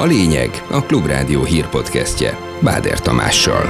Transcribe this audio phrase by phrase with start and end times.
[0.00, 3.64] A lényeg a Klubrádió hírpodcastje Báder Tamással.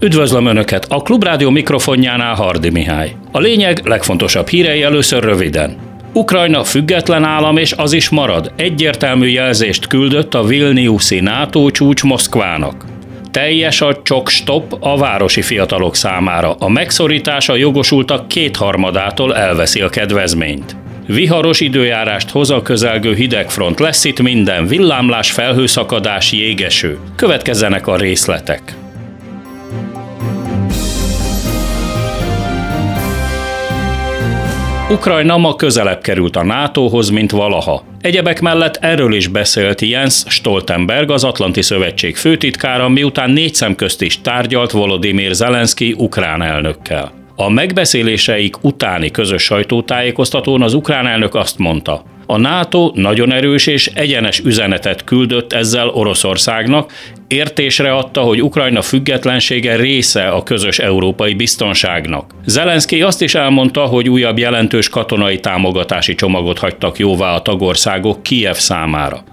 [0.00, 0.86] Üdvözlöm Önöket!
[0.88, 3.16] A Klubrádió mikrofonjánál Hardi Mihály.
[3.32, 5.76] A lényeg legfontosabb hírei először röviden.
[6.12, 8.52] Ukrajna független állam és az is marad.
[8.56, 12.84] Egyértelmű jelzést küldött a Vilniuszi NATO csúcs Moszkvának.
[13.30, 16.52] Teljes a csok stop a városi fiatalok számára.
[16.52, 20.82] A megszorítás a jogosultak kétharmadától elveszi a kedvezményt.
[21.06, 26.98] Viharos időjárást hoz a közelgő hidegfront, lesz itt minden, villámlás, felhőszakadás, jégeső.
[27.16, 28.76] Következzenek a részletek.
[34.90, 37.84] Ukrajna ma közelebb került a NATO-hoz, mint valaha.
[38.00, 44.02] Egyebek mellett erről is beszélt Jens Stoltenberg, az Atlanti Szövetség főtitkára, miután négy szem közt
[44.02, 47.23] is tárgyalt Volodymyr Zelenszky ukrán elnökkel.
[47.36, 53.86] A megbeszéléseik utáni közös sajtótájékoztatón az ukrán elnök azt mondta, a NATO nagyon erős és
[53.94, 56.92] egyenes üzenetet küldött ezzel Oroszországnak,
[57.28, 62.34] értésre adta, hogy Ukrajna függetlensége része a közös európai biztonságnak.
[62.46, 68.54] Zelenszky azt is elmondta, hogy újabb jelentős katonai támogatási csomagot hagytak jóvá a tagországok Kiev
[68.54, 69.24] számára.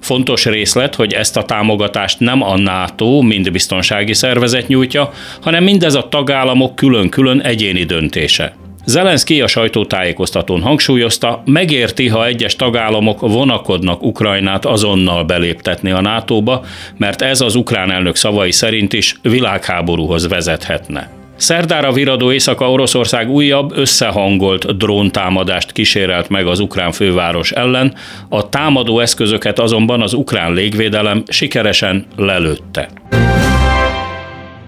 [0.00, 5.94] Fontos részlet, hogy ezt a támogatást nem a NATO, mind biztonsági szervezet nyújtja, hanem mindez
[5.94, 8.54] a tagállamok külön-külön egyéni döntése.
[8.84, 16.64] Zelenszky a sajtótájékoztatón hangsúlyozta, megérti, ha egyes tagállamok vonakodnak Ukrajnát azonnal beléptetni a NATO-ba,
[16.96, 21.19] mert ez az ukrán elnök szavai szerint is világháborúhoz vezethetne.
[21.40, 27.94] Szerdára viradó éjszaka Oroszország újabb összehangolt dróntámadást kísérelt meg az ukrán főváros ellen,
[28.28, 32.88] a támadó eszközöket azonban az ukrán légvédelem sikeresen lelőtte.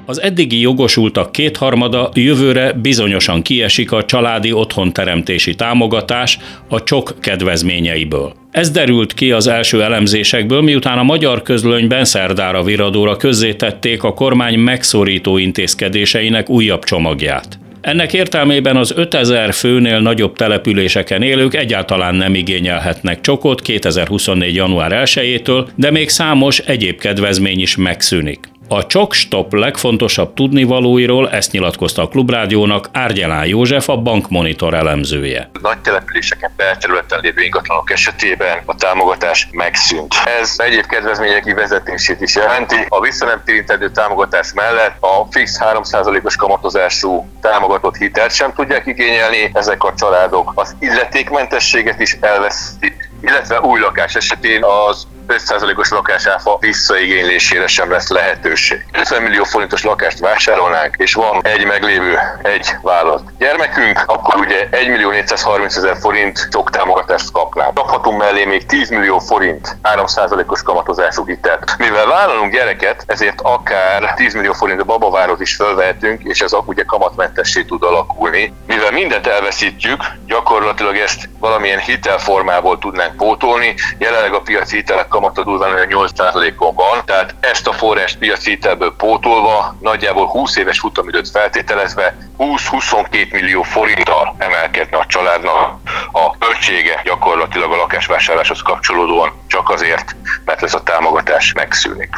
[0.06, 8.41] Az eddigi jogosultak kétharmada jövőre bizonyosan kiesik a családi otthonteremtési támogatás a csok kedvezményeiből.
[8.52, 14.58] Ez derült ki az első elemzésekből, miután a magyar közlönyben szerdára viradóra közzétették a kormány
[14.58, 17.58] megszorító intézkedéseinek újabb csomagját.
[17.80, 24.54] Ennek értelmében az 5000 főnél nagyobb településeken élők egyáltalán nem igényelhetnek csokot 2024.
[24.54, 28.51] január 1-től, de még számos egyéb kedvezmény is megszűnik.
[28.72, 35.50] A Csok-Stop legfontosabb tudnivalóiról ezt nyilatkozta a Klubrádiónak Árgyalán József, a bankmonitor elemzője.
[35.62, 40.14] Nagy településeken belterületen lévő ingatlanok esetében a támogatás megszűnt.
[40.40, 42.76] Ez egyéb kedvezmények kivezetését is jelenti.
[42.88, 49.50] A visszanemtérítendő támogatás mellett a fix 3%-os kamatozású támogatott hitelt sem tudják igényelni.
[49.52, 57.66] Ezek a családok az illetékmentességet is elvesztik, illetve új lakás esetén az 5%-os lakásáfa visszaigénylésére
[57.66, 58.84] sem lesz lehetőség.
[58.92, 64.88] 50 millió forintos lakást vásárolnánk, és van egy meglévő, egy vállalat gyermekünk, akkor ugye 1
[64.88, 67.74] millió 430 ezer forint sok támogatást kapnánk.
[67.74, 71.74] Kaphatunk mellé még 10 millió forint 3%-os kamatozású hitelt.
[71.78, 77.62] Mivel vállalunk gyereket, ezért akár 10 millió forint babavárot is felvehetünk, és ez ugye kamatmentessé
[77.62, 78.54] tud alakulni.
[78.66, 83.74] Mivel mindent elveszítjük, gyakorlatilag ezt valamilyen hitelformából tudnánk pótolni.
[83.98, 89.76] Jelenleg a piaci hitelek kamata durván 8%-on van, tehát ezt a forrást piaci hitelből pótolva,
[89.80, 95.78] nagyjából 20 éves futamidőt feltételezve 20-22 millió forinttal emelkedne a családnak
[96.12, 102.10] a költsége gyakorlatilag a lakásvásárláshoz kapcsolódóan csak azért, mert ez a támogatás megszűnik.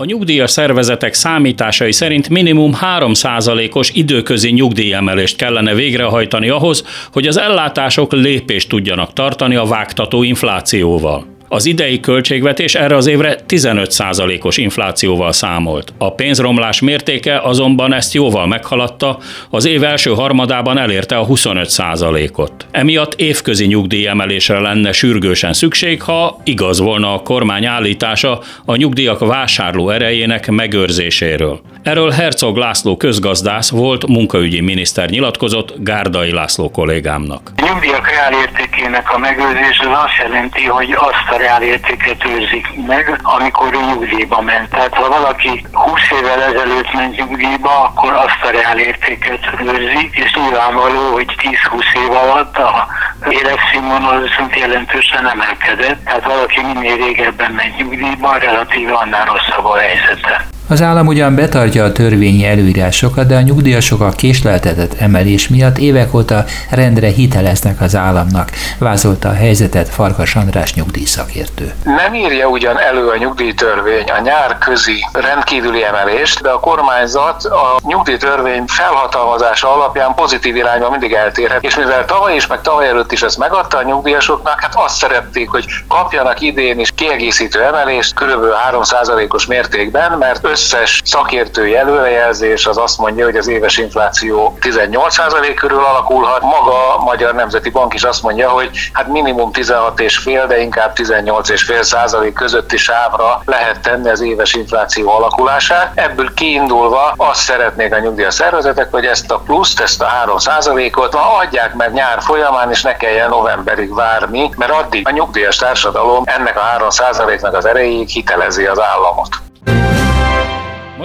[0.00, 8.12] A nyugdíjas szervezetek számításai szerint minimum 3%-os időközi nyugdíjemelést kellene végrehajtani ahhoz, hogy az ellátások
[8.12, 11.37] lépést tudjanak tartani a vágtató inflációval.
[11.48, 15.92] Az idei költségvetés erre az évre 15%-os inflációval számolt.
[15.98, 19.18] A pénzromlás mértéke azonban ezt jóval meghaladta,
[19.50, 22.66] az év első harmadában elérte a 25%-ot.
[22.70, 29.90] Emiatt évközi nyugdíjemelésre lenne sürgősen szükség, ha igaz volna a kormány állítása a nyugdíjak vásárló
[29.90, 31.60] erejének megőrzéséről.
[31.82, 37.52] Erről Herzog László közgazdász volt munkaügyi miniszter nyilatkozott Gárdai László kollégámnak.
[37.56, 43.74] A nyugdíjak reálértékének a megőrzés az azt jelenti, hogy azt a reálértéket őrzik meg, amikor
[43.74, 44.68] ő nyugdíjba ment.
[44.70, 51.12] Tehát ha valaki 20 évvel ezelőtt ment nyugdíjba, akkor azt a reálértéket őrzi, és nyilvánvaló,
[51.12, 52.86] hogy 10-20 év alatt a
[53.28, 60.46] életszínvonal viszont jelentősen emelkedett, tehát valaki minél régebben ment nyugdíjba, relatíve annál rosszabb a helyzete.
[60.70, 66.14] Az állam ugyan betartja a törvényi előírásokat, de a nyugdíjasok a késleltetett emelés miatt évek
[66.14, 71.72] óta rendre hiteleznek az államnak, vázolta a helyzetet Farkas András nyugdíjszakértő.
[71.84, 77.78] Nem írja ugyan elő a nyugdíjtörvény a nyár közi rendkívüli emelést, de a kormányzat a
[77.86, 81.64] nyugdíjtörvény felhatalmazása alapján pozitív irányba mindig eltérhet.
[81.64, 85.48] És mivel tavaly is, meg tavaly előtt is ezt megadta a nyugdíjasoknak, hát azt szerették,
[85.48, 88.44] hogy kapjanak idén is kiegészítő emelést, kb.
[88.70, 95.84] 3%-os mértékben, mert összes szakértői előrejelzés az azt mondja, hogy az éves infláció 18% körül
[95.84, 96.40] alakulhat.
[96.40, 101.82] Maga a Magyar Nemzeti Bank is azt mondja, hogy hát minimum 16,5, de inkább 18,5
[101.82, 105.92] százalék közötti sávra lehet tenni az éves infláció alakulását.
[105.94, 111.16] Ebből kiindulva azt szeretnék a nyugdíjas szervezetek, hogy ezt a pluszt, ezt a 3 százalékot
[111.40, 116.56] adják meg nyár folyamán, és ne kelljen novemberig várni, mert addig a nyugdíjas társadalom ennek
[116.56, 119.28] a 3 százaléknak az erejéig hitelezi az államot.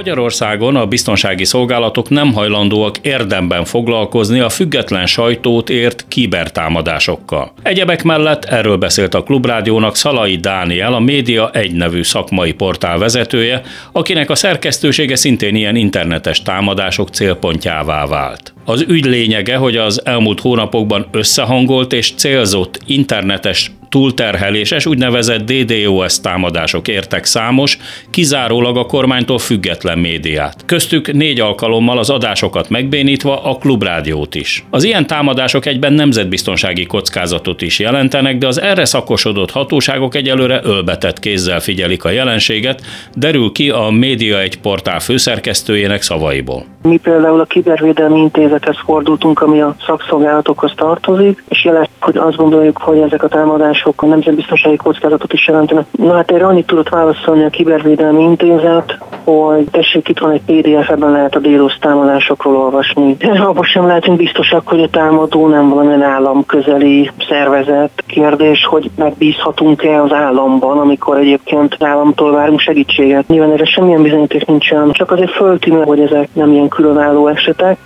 [0.03, 7.53] Magyarországon a biztonsági szolgálatok nem hajlandóak érdemben foglalkozni a független sajtót ért kibertámadásokkal.
[7.61, 13.61] Egyebek mellett erről beszélt a Klubrádiónak Szalai Dániel, a Média egy nevű szakmai portál vezetője,
[13.91, 18.53] akinek a szerkesztősége szintén ilyen internetes támadások célpontjává vált.
[18.65, 26.87] Az ügy lényege, hogy az elmúlt hónapokban összehangolt és célzott internetes túlterheléses úgynevezett DDoS támadások
[26.87, 27.77] értek számos,
[28.09, 30.55] kizárólag a kormánytól független médiát.
[30.65, 34.63] Köztük négy alkalommal az adásokat megbénítva a klubrádiót is.
[34.69, 41.19] Az ilyen támadások egyben nemzetbiztonsági kockázatot is jelentenek, de az erre szakosodott hatóságok egyelőre ölbetett
[41.19, 42.81] kézzel figyelik a jelenséget,
[43.15, 46.72] derül ki a Média egy portál főszerkesztőjének szavaiból.
[46.83, 52.77] Mi például a Kibervédelmi Intézethez fordultunk, ami a szakszolgálatokhoz tartozik, és jelet, hogy azt gondoljuk,
[52.77, 55.85] hogy ezek a támadások sok a nemzetbiztonsági kockázatot is jelentenek.
[55.91, 60.89] Na hát erre annyit tudott válaszolni a Kibervédelmi Intézet, hogy tessék, itt van egy PDF,
[60.89, 63.15] ebben lehet a DDoS támadásokról olvasni.
[63.49, 68.03] Abban sem lehetünk biztosak, hogy a támadó nem valamilyen állam közeli szervezet.
[68.07, 73.27] Kérdés, hogy megbízhatunk-e az államban, amikor egyébként államtól várunk segítséget.
[73.27, 77.77] Nyilván erre semmilyen bizonyíték nincsen, csak azért föltűnő, hogy ezek nem ilyen különálló esetek.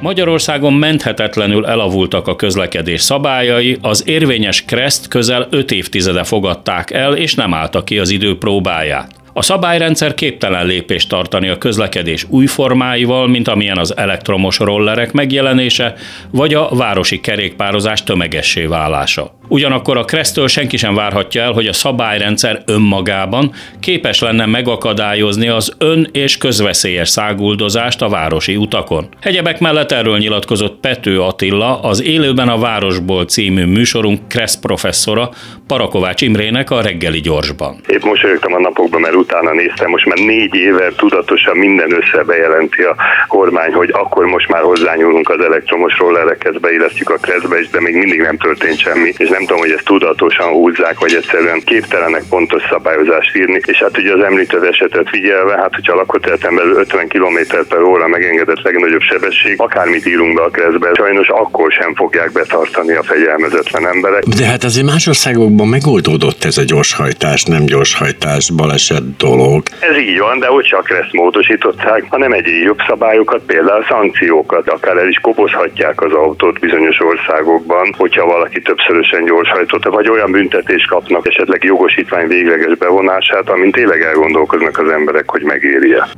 [0.00, 7.34] Magyarországon menthetetlenül elavultak a közlekedés szabályai, az érvényes kreszt közel 5 évtizede fogadták el, és
[7.34, 9.10] nem álltak ki az idő próbáját.
[9.32, 15.94] A szabályrendszer képtelen lépést tartani a közlekedés új formáival, mint amilyen az elektromos rollerek megjelenése,
[16.30, 19.39] vagy a városi kerékpározás tömegessé válása.
[19.52, 25.74] Ugyanakkor a Kresztől senki sem várhatja el, hogy a szabályrendszer önmagában képes lenne megakadályozni az
[25.78, 29.08] ön- és közveszélyes száguldozást a városi utakon.
[29.20, 35.30] Hegyebek mellett erről nyilatkozott Pető Attila, az Élőben a Városból című műsorunk Kressz professzora,
[35.66, 37.80] Parakovács Imrének a reggeli gyorsban.
[37.86, 42.82] Épp mosolyogtam a napokban, mert utána néztem, most már négy éve tudatosan minden össze bejelenti
[42.82, 42.96] a
[43.28, 48.20] kormány, hogy akkor most már hozzányúlunk az elektromos rollerekhez, beillesztjük a kreszbe de még mindig
[48.20, 53.36] nem történt semmi, és nem tudom, hogy ezt tudatosan húzzák, vagy egyszerűen képtelenek pontos szabályozást
[53.36, 57.38] írni, és hát ugye az említett esetet figyelve, hát hogyha a lakóterületen belül 50 km
[57.68, 62.94] per óra megengedett legnagyobb sebesség, akármit írunk be a kreszbe, sajnos akkor sem fogják betartani
[62.94, 64.22] a fegyelmezetlen emberek.
[64.22, 69.62] De hát azért más országokban megoldódott ez a gyorshajtás, nem gyorshajtás, baleset dolog.
[69.78, 74.96] Ez így van, de ott csak ezt módosították, hanem egyéb jobb szabályokat, például szankciókat, akár
[74.96, 81.26] el is kobozhatják az autót bizonyos országokban, hogyha valaki többszörösen gyorshajtotta, vagy olyan büntetést kapnak,
[81.26, 86.08] esetleg jogosítvány végleges bevonását, amint tényleg elgondolkoznak az emberek, hogy megérje.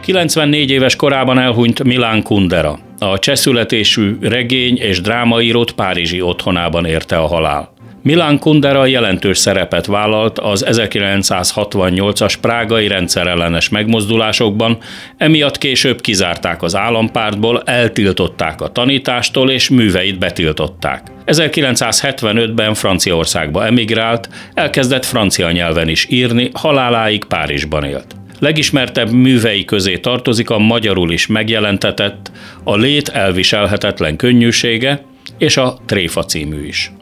[0.00, 2.78] 94 éves korában elhunyt Milán Kundera.
[2.98, 7.69] A cseszületésű regény és drámaírót Párizsi otthonában érte a halál.
[8.02, 14.78] Milán Kundera jelentős szerepet vállalt az 1968-as prágai rendszerellenes megmozdulásokban,
[15.16, 21.06] emiatt később kizárták az állampártból, eltiltották a tanítástól és műveit betiltották.
[21.26, 28.14] 1975-ben Franciaországba emigrált, elkezdett francia nyelven is írni, haláláig Párizsban élt.
[28.38, 32.30] Legismertebb művei közé tartozik a magyarul is megjelentetett
[32.64, 35.04] A lét elviselhetetlen könnyűsége
[35.38, 36.92] és a Tréfa című is.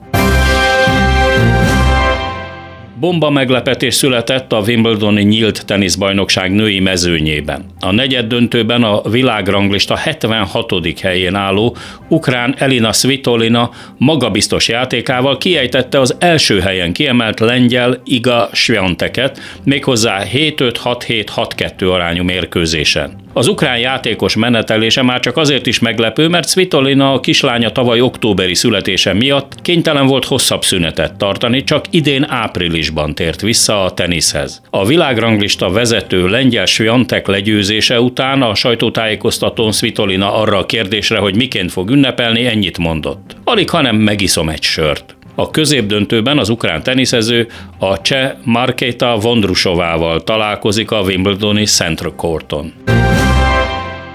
[3.01, 7.65] Bomba meglepetés született a Wimbledoni nyílt teniszbajnokság női mezőnyében.
[7.81, 11.01] A negyed döntőben a világranglista 76.
[11.01, 11.77] helyén álló
[12.09, 21.93] ukrán Elina Svitolina magabiztos játékával kiejtette az első helyen kiemelt lengyel Iga Swianteket, méghozzá 7-5-6-7-6-2
[21.93, 23.27] arányú mérkőzésen.
[23.39, 28.55] Az ukrán játékos menetelése már csak azért is meglepő, mert Svitolina a kislánya tavaly októberi
[28.55, 34.63] születése miatt kénytelen volt hosszabb szünetet tartani, csak idén áprilisban tért vissza a teniszhez.
[34.71, 41.73] A világranglista vezető lengyel Sviantek legyőzése után a sajtótájékoztatón Svitolina arra a kérdésre, hogy miként
[41.73, 43.37] fog ünnepelni, ennyit mondott.
[43.45, 45.17] Alig, hanem megiszom egy sört.
[45.35, 52.73] A középdöntőben az ukrán teniszező a cseh Markéta Vondrusovával találkozik a Wimbledoni Central Courton.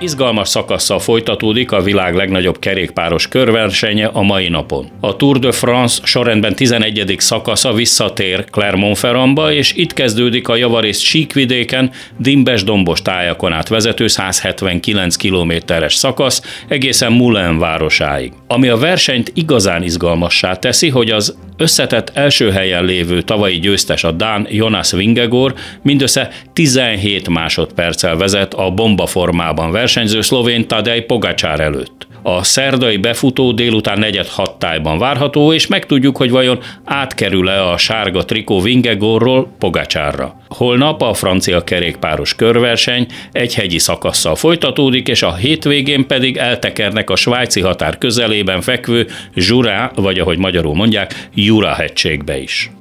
[0.04, 4.88] Izgalmas szakasszal folytatódik a világ legnagyobb kerékpáros körversenye a mai napon.
[5.00, 7.16] A Tour de France sorrendben 11.
[7.18, 15.16] szakasza visszatér Clermont-Ferrandba, és itt kezdődik a javarészt síkvidéken, dimbes dombos tájakon át vezető 179
[15.16, 18.32] kilométeres szakasz egészen Moulin városáig.
[18.48, 24.12] Ami a versenyt igazán izgalmassá teszi, hogy az összetett első helyen lévő tavalyi győztes a
[24.12, 32.08] Dán Jonas Vingegor mindössze 17 másodperccel vezet a bomba formában versenyző szlovén Tadej Pogacsár előtt.
[32.26, 38.26] A szerdai befutó délután negyed hat tájban várható, és megtudjuk, hogy vajon átkerül-e a sárga
[38.26, 40.36] trikó Vingegorról Pogacsárra.
[40.48, 47.16] Holnap a francia kerékpáros körverseny egy hegyi szakasszal folytatódik, és a hétvégén pedig eltekernek a
[47.16, 52.72] svájci határ közelében fekvő Jura, vagy ahogy magyarul mondják, Jura hegységbe is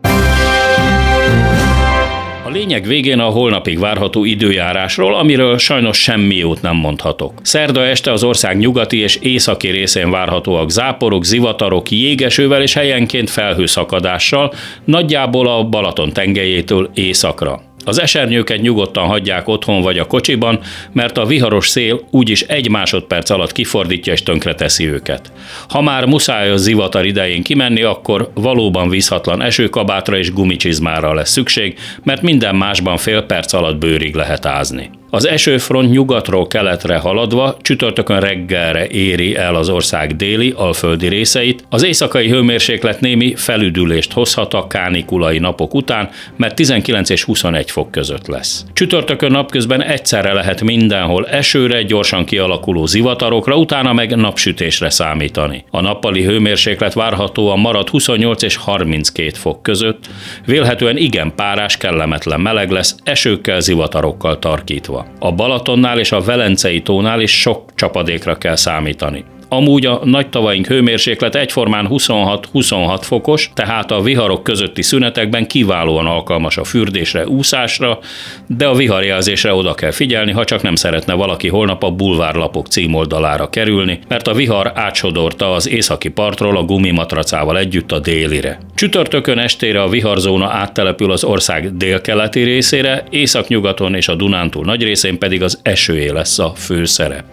[2.49, 7.33] lényeg végén a holnapig várható időjárásról, amiről sajnos semmi jót nem mondhatok.
[7.43, 14.53] Szerda este az ország nyugati és északi részén várhatóak záporok, zivatarok, jégesővel és helyenként felhőszakadással,
[14.85, 17.72] nagyjából a Balaton tengelyétől északra.
[17.85, 20.61] Az esernyőket nyugodtan hagyják otthon vagy a kocsiban,
[20.93, 25.33] mert a viharos szél úgyis egy másodperc alatt kifordítja és tönkreteszi őket.
[25.69, 31.79] Ha már muszáj a zivatar idején kimenni, akkor valóban vízhatlan esőkabátra és gumicsizmára lesz szükség,
[32.03, 34.91] mert minden másban fél perc alatt bőrig lehet ázni.
[35.14, 41.64] Az esőfront nyugatról keletre haladva csütörtökön reggelre éri el az ország déli, alföldi részeit.
[41.69, 47.90] Az éjszakai hőmérséklet némi felüdülést hozhat a kánikulai napok után, mert 19 és 21 fok
[47.90, 48.64] között lesz.
[48.73, 55.64] Csütörtökön napközben egyszerre lehet mindenhol esőre, gyorsan kialakuló zivatarokra, utána meg napsütésre számítani.
[55.71, 60.07] A nappali hőmérséklet várhatóan marad 28 és 32 fok között,
[60.47, 65.01] vélhetően igen párás, kellemetlen meleg lesz, esőkkel, zivatarokkal tarkítva.
[65.18, 69.25] A Balatonnál és a Velencei tónál is sok csapadékra kell számítani.
[69.52, 76.56] Amúgy a nagy tavaink hőmérséklet egyformán 26-26 fokos, tehát a viharok közötti szünetekben kiválóan alkalmas
[76.56, 77.99] a fürdésre, úszásra,
[78.47, 83.50] de a viharjelzésre oda kell figyelni, ha csak nem szeretne valaki holnap a bulvárlapok címoldalára
[83.50, 88.59] kerülni, mert a vihar átsodorta az északi partról a gumimatracával együtt a délire.
[88.75, 95.18] Csütörtökön estére a viharzóna áttelepül az ország délkeleti részére, északnyugaton és a Dunántúl nagy részén
[95.18, 97.25] pedig az esőé lesz a főszere.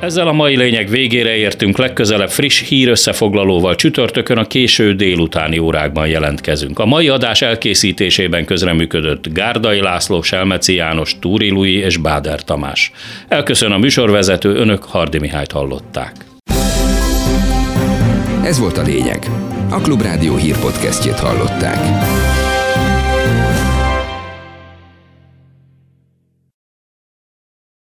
[0.00, 6.06] Ezzel a mai lényeg végére értünk, legközelebb friss hír összefoglalóval csütörtökön a késő délutáni órákban
[6.06, 6.78] jelentkezünk.
[6.78, 12.92] A mai adás elkészítésében közreműködött Gárdai László, Selmeci János, Túri Lui és Báder Tamás.
[13.28, 16.12] Elköszön a műsorvezető, önök Hardi Mihályt hallották.
[18.44, 19.26] Ez volt a lényeg.
[19.70, 21.78] A Klubrádió hírpodcastjét hallották.